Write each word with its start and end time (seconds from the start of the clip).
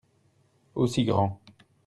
Aussi 0.73 1.05
grand. 1.05 1.39